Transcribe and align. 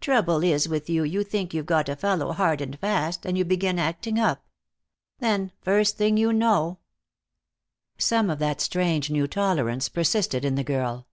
Trouble 0.00 0.44
is 0.44 0.68
with 0.68 0.88
you, 0.88 1.02
you 1.02 1.24
think 1.24 1.52
you've 1.52 1.66
got 1.66 1.88
a 1.88 1.96
fellow 1.96 2.30
hard 2.32 2.60
and 2.60 2.78
fast, 2.78 3.26
and 3.26 3.36
you 3.36 3.44
begin 3.44 3.80
acting 3.80 4.16
up. 4.16 4.44
Then, 5.18 5.50
first 5.60 5.96
thing 5.96 6.16
you 6.16 6.32
know" 6.32 6.78
Some 7.98 8.30
of 8.30 8.38
that 8.38 8.60
strange 8.60 9.10
new 9.10 9.26
tolerance 9.26 9.88
persisted 9.88 10.44
in 10.44 10.54
the 10.54 10.62
girl. 10.62 11.08